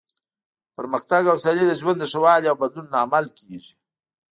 پرمختګ 0.75 1.23
او 1.31 1.37
سیالي 1.43 1.65
د 1.67 1.73
ژوند 1.81 1.97
د 1.99 2.05
ښه 2.11 2.19
والي 2.23 2.47
او 2.49 2.57
بدلون 2.61 2.87
لامل 2.93 3.25
کیږي. 3.37 3.73